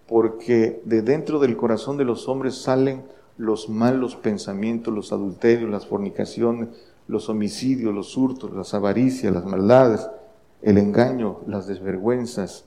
[0.07, 3.02] porque de dentro del corazón de los hombres salen
[3.38, 6.68] los malos pensamientos, los adulterios, las fornicaciones,
[7.09, 10.07] los homicidios, los hurtos, las avaricias, las maldades,
[10.61, 12.66] el engaño, las desvergüenzas,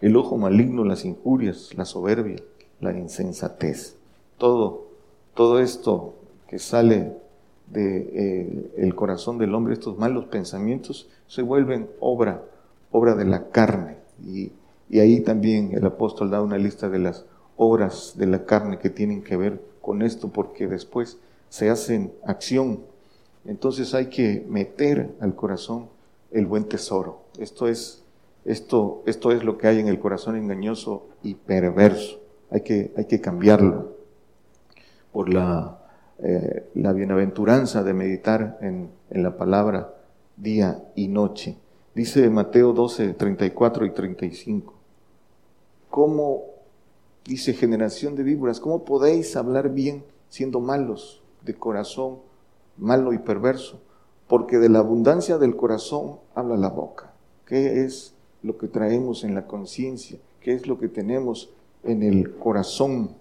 [0.00, 2.42] el ojo maligno, las injurias, la soberbia,
[2.80, 3.98] la insensatez.
[4.36, 4.85] Todo,
[5.36, 6.14] todo esto
[6.48, 7.12] que sale
[7.68, 12.42] del de, eh, corazón del hombre, estos malos pensamientos, se vuelven obra,
[12.90, 13.98] obra de la carne.
[14.24, 14.52] Y,
[14.88, 18.88] y ahí también el apóstol da una lista de las obras de la carne que
[18.88, 21.18] tienen que ver con esto, porque después
[21.50, 22.80] se hacen acción.
[23.44, 25.90] Entonces hay que meter al corazón
[26.30, 27.20] el buen tesoro.
[27.38, 28.02] Esto es,
[28.46, 32.20] esto, esto es lo que hay en el corazón engañoso y perverso.
[32.50, 33.95] Hay que, hay que cambiarlo
[35.16, 35.78] por la,
[36.18, 39.94] eh, la bienaventuranza de meditar en, en, la palabra
[40.36, 41.56] día y noche.
[41.94, 44.74] Dice Mateo 12, 34 y 35.
[45.88, 46.42] ¿Cómo,
[47.24, 52.18] dice generación de víboras, cómo podéis hablar bien siendo malos de corazón,
[52.76, 53.80] malo y perverso?
[54.28, 57.14] porque de la abundancia del corazón habla la boca.
[57.46, 60.18] ¿Qué es lo que traemos en la conciencia?
[60.40, 61.48] ¿Qué es lo que tenemos
[61.84, 63.12] en el corazón?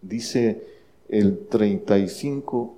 [0.00, 0.73] Dice
[1.14, 2.74] el 35,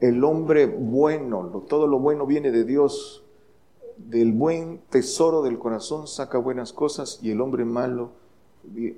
[0.00, 3.22] el hombre bueno, todo lo bueno viene de Dios,
[3.96, 8.10] del buen tesoro del corazón saca buenas cosas y el hombre malo,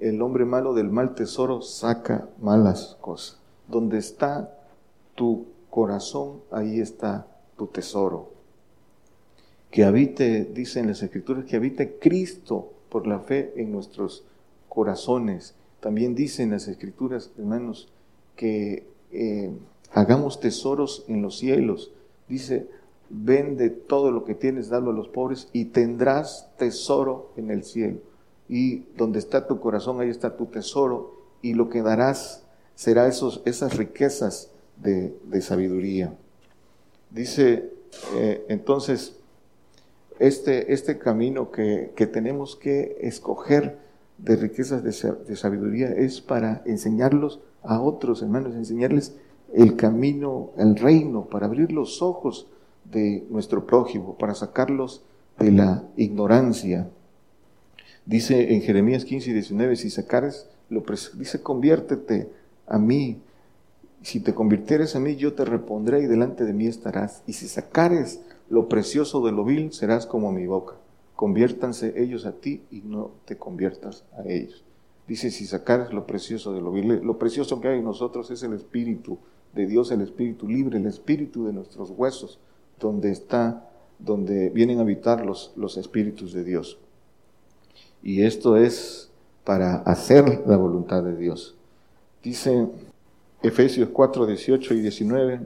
[0.00, 3.38] el hombre malo del mal tesoro saca malas cosas.
[3.68, 4.58] Donde está
[5.14, 7.26] tu corazón, ahí está
[7.58, 8.30] tu tesoro.
[9.70, 14.24] Que habite, dicen las escrituras, que habite Cristo por la fe en nuestros
[14.70, 15.54] corazones.
[15.80, 17.92] También dicen las escrituras, hermanos,
[18.38, 19.50] que eh,
[19.92, 21.92] hagamos tesoros en los cielos.
[22.28, 22.68] Dice,
[23.10, 27.98] vende todo lo que tienes, dalo a los pobres y tendrás tesoro en el cielo.
[28.48, 31.16] Y donde está tu corazón, ahí está tu tesoro.
[31.42, 32.44] Y lo que darás
[32.76, 36.14] será esos, esas riquezas de, sabiduría.
[37.10, 37.72] Dice
[38.14, 39.16] eh, entonces,
[40.20, 43.78] este, este camino que, tenemos que escoger
[44.18, 49.14] de riquezas de, sabiduría es para enseñarlos a otros hermanos, enseñarles
[49.52, 52.46] el camino, el reino, para abrir los ojos
[52.84, 55.02] de nuestro prójimo, para sacarlos
[55.38, 56.88] de la ignorancia.
[58.06, 60.82] Dice en Jeremías 15 y 19, si sacares, lo
[61.16, 62.30] dice, conviértete
[62.66, 63.20] a mí
[64.02, 67.22] si te convirtieres a mí, yo te repondré y delante de mí estarás.
[67.26, 70.74] Y si sacares lo precioso de lo vil, serás como mi boca.
[71.16, 74.64] Conviértanse ellos a ti y no te conviertas a ellos.
[75.08, 78.42] Dice, si sacares lo precioso de lo vil, lo precioso que hay en nosotros es
[78.42, 79.18] el Espíritu
[79.54, 82.38] de Dios, el Espíritu libre, el Espíritu de nuestros huesos,
[82.78, 86.78] donde está, donde vienen a habitar los, los Espíritus de Dios.
[88.02, 89.10] Y esto es
[89.44, 91.56] para hacer la voluntad de Dios.
[92.22, 92.68] Dice
[93.42, 95.40] Efesios 4, 18 y 19,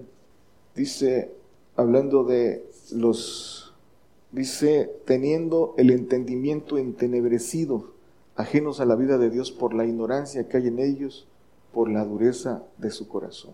[0.74, 1.30] dice,
[1.76, 3.74] hablando de los,
[4.32, 7.91] dice, teniendo el entendimiento entenebrecido,
[8.36, 11.26] ajenos a la vida de Dios por la ignorancia que hay en ellos,
[11.72, 13.52] por la dureza de su corazón.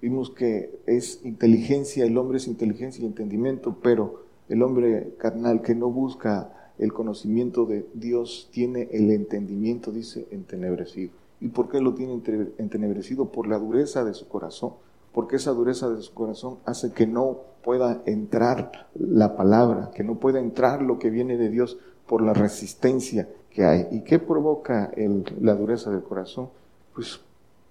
[0.00, 5.74] Vimos que es inteligencia, el hombre es inteligencia y entendimiento, pero el hombre carnal que
[5.74, 11.12] no busca el conocimiento de Dios tiene el entendimiento, dice, entenebrecido.
[11.40, 12.20] ¿Y por qué lo tiene
[12.58, 13.26] entenebrecido?
[13.26, 14.72] Por la dureza de su corazón.
[15.12, 20.18] Porque esa dureza de su corazón hace que no pueda entrar la palabra, que no
[20.18, 23.88] pueda entrar lo que viene de Dios por la resistencia que hay.
[23.90, 24.92] ¿Y qué provoca
[25.40, 26.48] la dureza del corazón?
[26.94, 27.20] Pues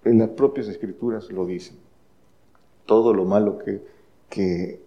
[0.04, 1.76] en las propias escrituras lo dicen.
[2.86, 3.82] Todo lo malo que,
[4.28, 4.80] que,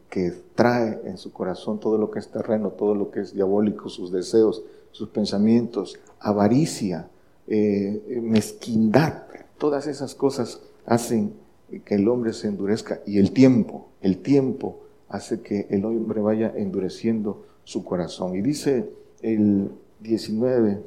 [0.55, 4.11] trae en su corazón, todo lo que es terreno, todo lo que es diabólico, sus
[4.11, 7.09] deseos, sus pensamientos, avaricia,
[7.47, 9.23] eh, mezquindad,
[9.57, 11.33] todas esas cosas hacen
[11.85, 16.53] que el hombre se endurezca y el tiempo, el tiempo hace que el hombre vaya
[16.55, 18.35] endureciendo su corazón.
[18.35, 18.89] Y dice
[19.21, 19.71] el
[20.03, 20.83] 19,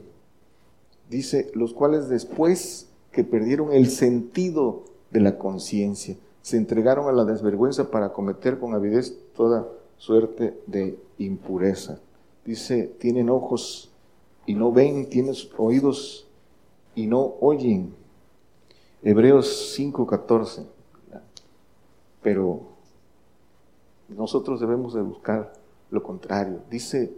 [1.11, 7.24] dice, los cuales después que perdieron el sentido de la conciencia, se entregaron a la
[7.24, 11.98] desvergüenza para cometer con avidez toda suerte de impureza.
[12.44, 13.90] Dice, tienen ojos
[14.44, 16.29] y no ven, tienen oídos
[16.94, 17.94] y no oyen.
[19.02, 20.66] Hebreos 5:14.
[22.22, 22.61] Pero
[24.09, 25.52] nosotros debemos de buscar
[25.90, 26.61] lo contrario.
[26.70, 27.12] Dice,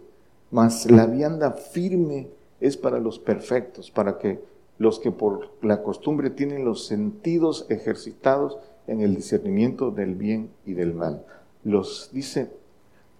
[0.51, 2.27] mas la vianda firme
[2.59, 4.39] es para los perfectos, para que
[4.77, 8.57] los que por la costumbre tienen los sentidos ejercitados
[8.87, 11.25] en el discernimiento del bien y del mal.
[11.63, 12.49] Los dice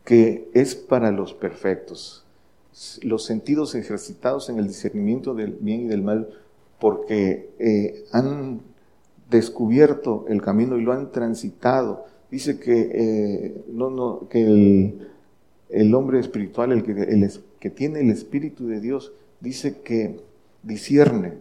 [0.06, 2.26] que es para los perfectos,
[3.04, 6.30] los sentidos ejercitados en el discernimiento del bien y del mal,
[6.80, 8.62] porque eh, han
[9.30, 12.06] descubierto el camino y lo han transitado.
[12.32, 15.10] Dice que, eh, no, no, que el,
[15.70, 20.20] el hombre espiritual, el que, tiene el Espíritu de Dios, dice que
[20.64, 21.38] discierne,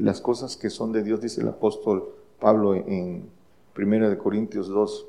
[0.00, 2.08] las cosas que son de Dios, dice el apóstol
[2.38, 3.24] Pablo en
[3.76, 5.06] 1 Corintios 2,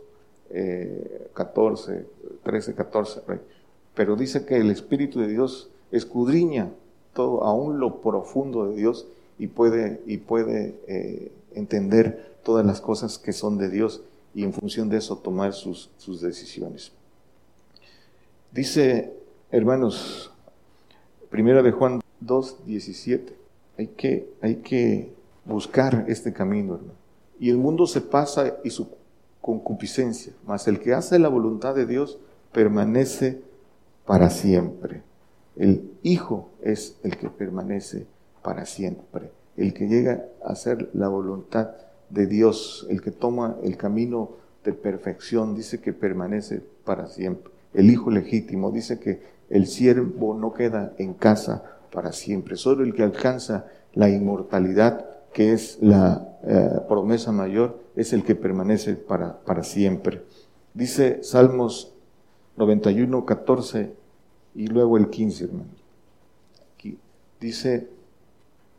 [1.34, 2.06] 14,
[2.43, 3.21] 13, 14.
[3.93, 6.71] Pero dice que el Espíritu de Dios escudriña
[7.13, 13.17] todo, aún lo profundo de Dios, y puede, y puede eh, entender todas las cosas
[13.17, 14.01] que son de Dios
[14.34, 16.91] y en función de eso tomar sus decisiones.
[18.51, 19.13] Dice,
[19.49, 20.29] hermanos,
[21.29, 23.33] primera de Juan 2, 17,
[23.77, 25.13] hay que, hay que
[25.45, 26.99] buscar este camino, hermano.
[27.39, 28.89] Y el mundo se pasa y su
[29.39, 32.19] concupiscencia, mas el que hace la voluntad de Dios
[32.51, 33.41] permanece
[34.05, 35.01] para siempre.
[35.55, 38.05] El Hijo es el que permanece
[38.43, 39.31] para siempre.
[39.55, 41.69] El que llega a hacer la voluntad
[42.09, 44.31] de Dios, el que toma el camino
[44.65, 48.71] de perfección, dice que permanece para siempre el hijo legítimo.
[48.71, 54.10] Dice que el siervo no queda en casa para siempre, solo el que alcanza la
[54.10, 60.21] inmortalidad, que es la eh, promesa mayor, es el que permanece para, para siempre.
[60.73, 61.93] Dice Salmos
[62.57, 63.91] 91, 14
[64.55, 65.69] y luego el 15, hermano.
[66.75, 66.97] Aquí
[67.39, 67.88] dice,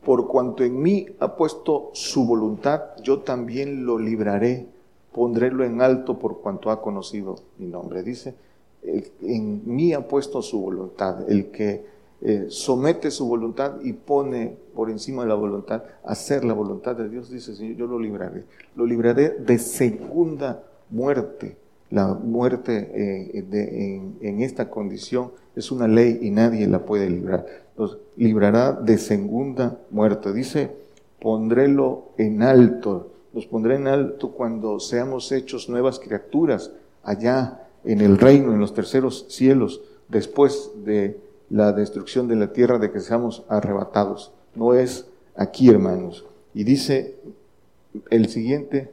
[0.03, 4.67] por cuanto en mí ha puesto su voluntad, yo también lo libraré,
[5.11, 8.03] pondrélo en alto por cuanto ha conocido mi nombre.
[8.03, 8.35] Dice,
[9.21, 11.93] en mí ha puesto su voluntad, el que
[12.25, 17.09] eh, somete su voluntad y pone por encima de la voluntad, hacer la voluntad de
[17.09, 18.45] Dios, dice Señor, yo lo libraré.
[18.77, 21.57] Lo libraré de segunda muerte.
[21.89, 27.45] La muerte eh, en, esta condición es una ley y nadie la puede librar.
[27.77, 30.31] Los librará de segunda muerte.
[30.31, 30.71] Dice,
[31.19, 33.11] pondrélo en alto.
[33.33, 36.71] Los pondré en alto cuando seamos hechos nuevas criaturas
[37.03, 41.19] allá en el reino, en los terceros cielos, después de
[41.49, 44.33] la destrucción de la tierra, de que seamos arrebatados.
[44.55, 46.25] No es aquí, hermanos.
[46.53, 47.15] Y dice
[48.09, 48.91] el siguiente,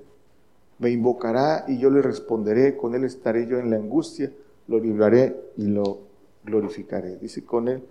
[0.79, 4.33] me invocará y yo le responderé, con él estaré yo en la angustia,
[4.67, 5.99] lo libraré y lo
[6.45, 7.17] glorificaré.
[7.17, 7.83] Dice, con él,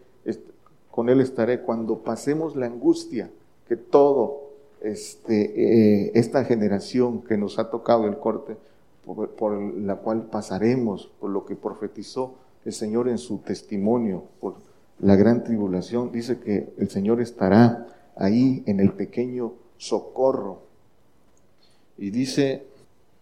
[0.90, 3.30] con él estaré cuando pasemos la angustia,
[3.68, 4.50] que todo
[4.82, 8.58] este, eh, esta generación que nos ha tocado el corte,
[9.06, 12.36] por, la cual pasaremos, por lo que profetizó
[12.66, 14.56] el Señor en su testimonio, por
[15.00, 20.64] la gran tribulación, dice que el Señor estará ahí en el pequeño socorro.
[21.98, 22.66] Y dice,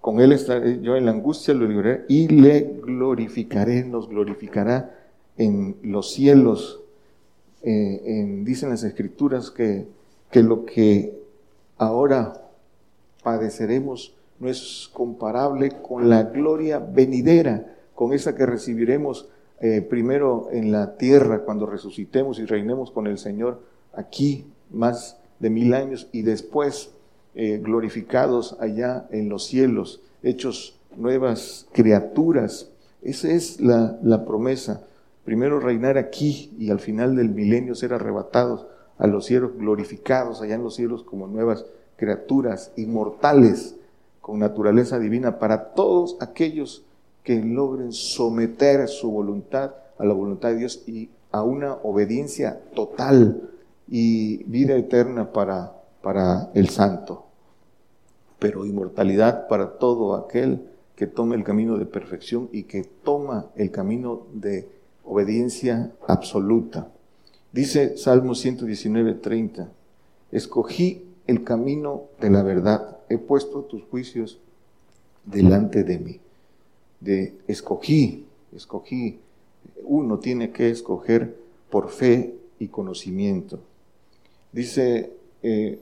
[0.02, 4.96] con Él estaré yo en la angustia, lo libraré y le glorificaré, nos glorificará
[5.38, 6.82] en los cielos.
[7.64, 9.88] Eh, dicen las escrituras que,
[10.32, 11.18] que lo que
[11.78, 12.50] ahora
[13.24, 19.30] padeceremos no es comparable con la gloria venidera, con esa que recibiremos
[19.60, 23.62] eh, primero en la tierra cuando resucitemos y reinemos con el Señor
[23.94, 26.92] aquí más de mil años y después
[27.34, 32.70] eh, glorificados allá en los cielos, hechos nuevas criaturas.
[33.02, 34.84] Esa es la, la promesa.
[35.26, 38.68] Primero reinar aquí y al final del milenio ser arrebatados
[38.98, 41.66] a los cielos, glorificados allá en los cielos como nuevas
[41.96, 43.76] criaturas inmortales
[44.28, 46.84] con naturaleza divina para todos aquellos
[47.24, 53.50] que logren someter su voluntad a la voluntad de Dios y a una obediencia total
[53.88, 57.28] y vida eterna para, para el santo,
[58.38, 60.68] pero inmortalidad para todo aquel
[60.98, 64.68] que toma el camino de perfección y que toma el camino de
[65.06, 66.90] obediencia absoluta.
[67.54, 69.70] Dice Salmo 119, 30,
[70.34, 74.40] escogí el camino de la verdad, he puesto tus juicios
[75.26, 76.20] delante de mí.
[77.00, 79.20] De escogí, escogí,
[79.84, 81.36] uno tiene que escoger
[81.70, 83.60] por fe y conocimiento.
[84.52, 85.12] Dice
[85.44, 85.80] eh,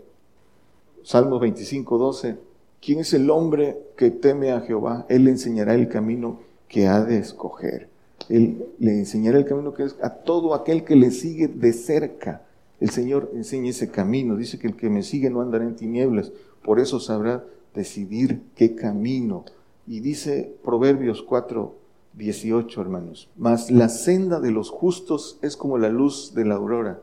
[1.04, 2.36] Salmo 25, 12,
[2.82, 5.06] ¿quién es el hombre que teme a Jehová?
[5.08, 7.90] Él le enseñará el camino que ha de escoger.
[8.28, 12.42] Él le enseñará el camino que es a todo aquel que le sigue de cerca.
[12.80, 14.36] El Señor enseña ese camino.
[14.36, 16.32] Dice que el que me sigue no andará en tinieblas.
[16.66, 17.46] Por eso sabrá
[17.76, 19.46] decidir qué camino.
[19.86, 21.76] Y dice Proverbios 4,
[22.14, 23.30] 18, hermanos.
[23.38, 27.00] Mas la senda de los justos es como la luz de la aurora,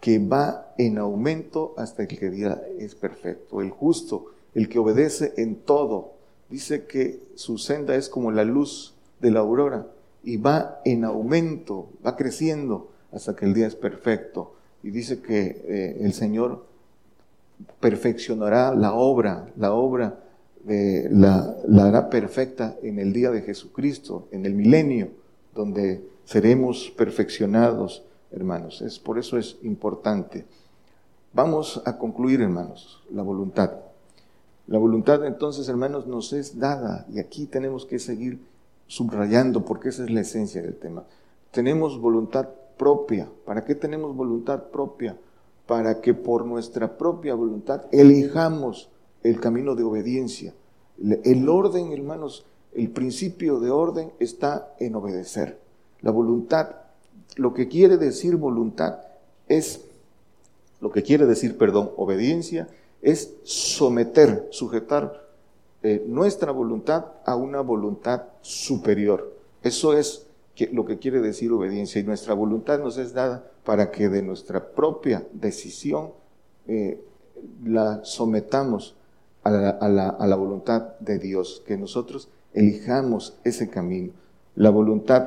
[0.00, 3.60] que va en aumento hasta que el día es perfecto.
[3.60, 6.12] El justo, el que obedece en todo,
[6.48, 9.86] dice que su senda es como la luz de la aurora
[10.22, 14.54] y va en aumento, va creciendo hasta que el día es perfecto.
[14.82, 16.64] Y dice que eh, el Señor
[17.84, 20.18] perfeccionará la obra, la obra
[20.64, 25.10] de la, la hará perfecta en el día de Jesucristo, en el milenio,
[25.54, 28.80] donde seremos perfeccionados, hermanos.
[28.80, 30.46] Es, por eso es importante.
[31.34, 33.72] Vamos a concluir, hermanos, la voluntad.
[34.66, 38.38] La voluntad entonces, hermanos, nos es dada y aquí tenemos que seguir
[38.86, 41.04] subrayando, porque esa es la esencia del tema.
[41.50, 43.28] Tenemos voluntad propia.
[43.44, 45.18] ¿Para qué tenemos voluntad propia?
[45.66, 48.90] Para que por nuestra propia voluntad elijamos
[49.22, 50.54] el camino de obediencia.
[51.24, 55.58] El orden, hermanos, el principio de orden está en obedecer.
[56.02, 56.70] La voluntad,
[57.36, 58.98] lo que quiere decir voluntad
[59.48, 59.80] es,
[60.80, 62.68] lo que quiere decir, perdón, obediencia,
[63.00, 65.24] es someter, sujetar
[65.82, 69.34] eh, nuestra voluntad a una voluntad superior.
[69.62, 70.26] Eso es
[70.72, 72.00] lo que quiere decir obediencia.
[72.00, 76.10] Y nuestra voluntad nos es dada para que de nuestra propia decisión
[76.66, 77.00] eh,
[77.64, 78.96] la sometamos
[79.42, 84.12] a la, voluntad de Dios, que nosotros elijamos ese camino.
[84.56, 85.26] La voluntad,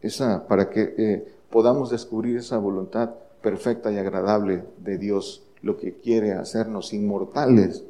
[0.00, 3.10] esa, para que eh, podamos descubrir esa voluntad
[3.42, 7.82] perfecta y agradable de Dios, lo que quiere hacernos inmortales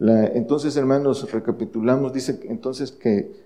[0.00, 3.43] entonces, hermanos, recapitulamos, dice entonces que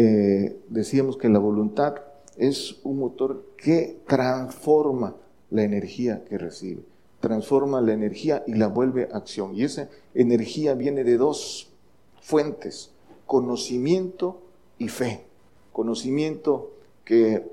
[0.00, 1.96] eh, decíamos que la voluntad
[2.36, 5.16] es un motor que transforma
[5.50, 6.82] la energía que recibe,
[7.18, 9.56] transforma la energía y la vuelve acción.
[9.56, 11.72] Y esa energía viene de dos
[12.20, 12.92] fuentes,
[13.26, 14.40] conocimiento
[14.78, 15.24] y fe.
[15.72, 16.70] Conocimiento
[17.04, 17.50] que,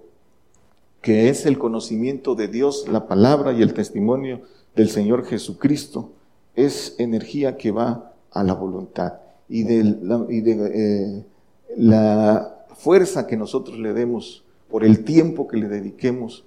[1.01, 4.41] que es el conocimiento de Dios, la palabra y el testimonio
[4.75, 6.11] del Señor Jesucristo,
[6.55, 9.13] es energía que va a la voluntad
[9.49, 11.23] y de, la, eh,
[11.75, 16.43] la fuerza que nosotros le demos por el tiempo que le dediquemos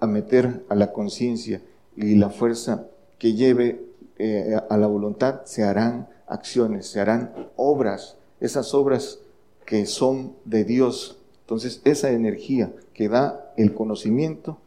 [0.00, 1.62] a meter a la conciencia
[1.96, 2.86] y la fuerza
[3.18, 3.82] que lleve
[4.18, 9.20] eh, a la voluntad, se harán acciones, se harán obras, esas obras
[9.64, 11.18] que son de Dios.
[11.42, 14.58] Entonces, esa energía que da el conocimiento,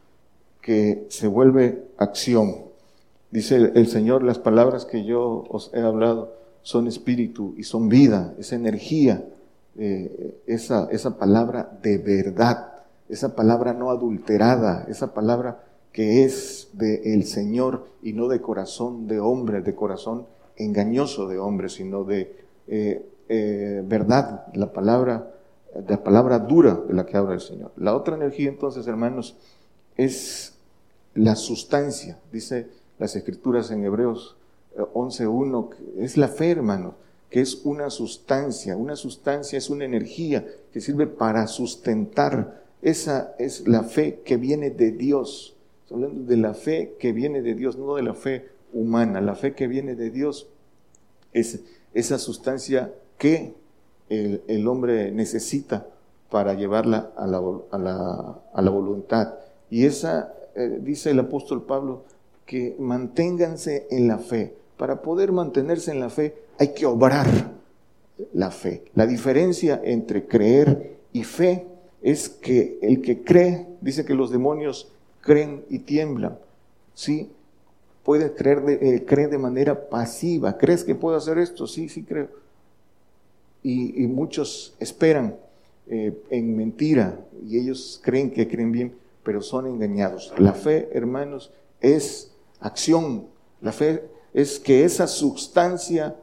[0.60, 2.56] que se vuelve acción.
[3.30, 7.88] Dice el, el Señor, las palabras que yo os he hablado son espíritu y son
[7.88, 9.24] vida, esa energía,
[9.82, 17.00] eh, esa, esa palabra de verdad, esa palabra no adulterada, esa palabra que es del
[17.02, 20.26] el Señor y no de corazón de hombre, de corazón
[20.56, 22.36] engañoso de hombre, sino de
[22.68, 25.32] eh, eh, verdad, la palabra,
[25.88, 27.72] la palabra dura de la que habla el Señor.
[27.78, 29.38] La otra energía entonces, hermanos,
[29.96, 30.58] es
[31.14, 32.68] la sustancia, dice
[32.98, 34.36] las escrituras en Hebreos
[34.76, 35.70] 11.1,
[36.00, 36.96] es la fe, hermano,
[37.30, 38.76] que es una sustancia.
[38.76, 42.64] Una sustancia es una energía que sirve para sustentar.
[42.82, 45.56] Esa es la fe que viene de Dios.
[45.84, 49.20] Estamos hablando de la fe que viene de Dios, no de la fe humana.
[49.20, 50.48] La fe que viene de Dios
[51.32, 51.60] es
[51.94, 53.54] esa sustancia que
[54.08, 55.86] el, hombre necesita
[56.30, 59.34] para llevarla a la, voluntad.
[59.70, 62.04] Y esa, eh, dice el apóstol Pablo,
[62.44, 67.26] que manténganse en la fe para poder mantenerse en la fe hay que obrar
[68.34, 68.84] la fe.
[68.94, 71.66] La diferencia entre creer y fe
[72.02, 74.92] es que el que cree, dice que los demonios
[75.22, 76.38] creen y tiemblan.
[76.92, 77.30] ¿Sí?
[78.04, 80.58] Puede creer de, eh, de manera pasiva.
[80.58, 81.66] ¿Crees que puedo hacer esto?
[81.66, 82.28] Sí, sí creo.
[83.62, 85.36] Y, muchos esperan
[85.86, 90.30] eh, en mentira y ellos creen que creen bien, pero son engañados.
[90.36, 93.28] La fe, hermanos, es acción.
[93.62, 94.04] La fe
[94.34, 96.16] es que esa sustancia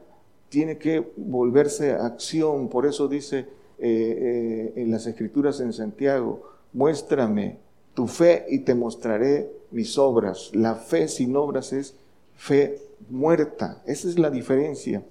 [0.48, 2.68] tiene que volverse acción.
[2.68, 3.46] Por eso dice eh,
[3.78, 6.42] eh, en las escrituras en Santiago,
[6.72, 7.58] muéstrame
[7.94, 10.50] tu fe y te mostraré mis obras.
[10.54, 11.94] La fe sin obras es
[12.36, 13.82] fe muerta.
[13.86, 15.02] Esa es la diferencia.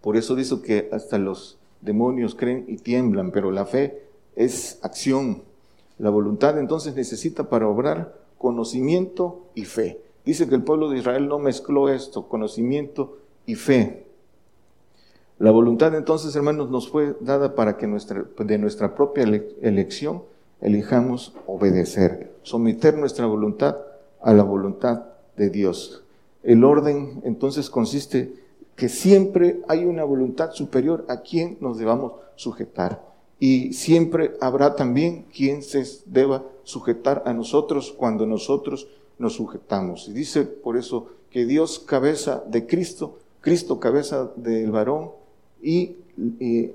[0.00, 4.02] Por eso dice que hasta los demonios creen y tiemblan, pero la fe
[4.36, 5.42] es acción.
[5.98, 10.00] La voluntad entonces necesita para obrar conocimiento y fe.
[10.24, 14.07] Dice que el pueblo de Israel no mezcló esto, conocimiento y fe.
[15.38, 19.22] La voluntad entonces, hermanos, nos fue dada para que de nuestra propia
[19.62, 20.24] elección
[20.60, 23.76] elijamos obedecer, someter nuestra voluntad
[24.20, 25.04] a la voluntad
[25.36, 26.02] de Dios.
[26.42, 28.34] El orden entonces consiste
[28.74, 33.06] que siempre hay una voluntad superior a quien nos debamos sujetar.
[33.38, 40.08] Y siempre habrá también quien se deba sujetar a nosotros cuando nosotros nos sujetamos.
[40.08, 45.10] Y dice por eso que Dios cabeza de Cristo, Cristo cabeza del varón
[45.62, 45.96] y,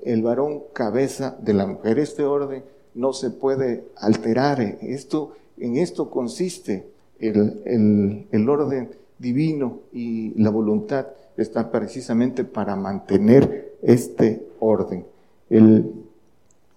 [0.04, 1.98] el varón cabeza de la mujer.
[1.98, 2.64] Este orden
[2.94, 4.78] no se puede alterar.
[4.80, 6.86] Esto, en esto consiste
[7.18, 15.04] el, el orden divino y la voluntad está precisamente para mantener este orden.
[15.50, 15.92] El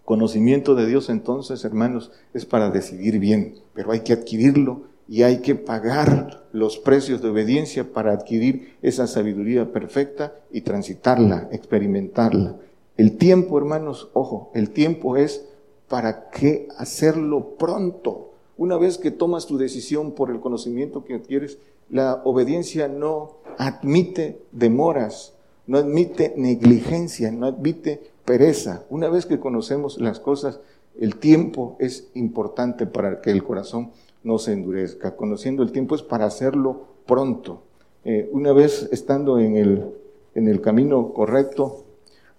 [0.03, 5.39] conocimiento de Dios entonces, hermanos, es para decidir bien, pero hay que adquirirlo y hay
[5.41, 12.57] que pagar los precios de obediencia para adquirir esa sabiduría perfecta y transitarla, experimentarla.
[12.97, 15.45] El tiempo, hermanos, ojo, el tiempo es
[15.87, 18.33] para qué hacerlo pronto.
[18.57, 24.41] Una vez que tomas tu decisión por el conocimiento que adquieres, la obediencia no admite
[24.51, 25.33] demoras,
[25.67, 28.83] no admite negligencia, no admite pereza.
[28.89, 30.59] Una vez que conocemos las cosas,
[30.99, 33.91] el tiempo es importante para que el corazón
[34.23, 35.15] no se endurezca.
[35.15, 37.63] Conociendo el tiempo es para hacerlo pronto.
[38.03, 39.93] Eh, una vez estando en el,
[40.35, 41.85] en el camino correcto,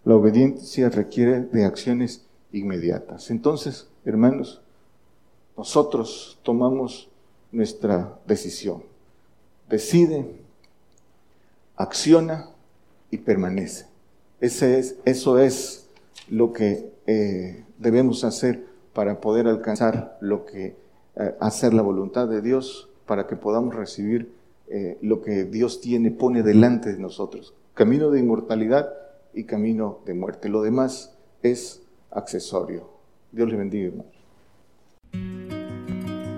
[0.05, 3.31] la obediencia requiere de acciones inmediatas.
[3.31, 4.63] Entonces, hermanos,
[5.57, 7.09] nosotros tomamos
[7.53, 8.83] nuestra decisión.
[9.69, 10.27] Decide,
[11.77, 12.51] acciona
[13.11, 13.87] y permanece.
[14.41, 15.89] Ese es, eso es
[16.29, 20.77] lo que eh, debemos hacer para poder alcanzar lo que
[21.19, 24.33] eh, hacer la voluntad de Dios para que podamos recibir
[24.69, 27.55] eh, lo que Dios tiene, pone delante de nosotros.
[27.75, 28.89] Camino de inmortalidad
[29.35, 30.49] y camino de muerte.
[30.49, 32.89] Lo demás es accesorio.
[33.33, 35.58] Dios le bendiga, hermanos.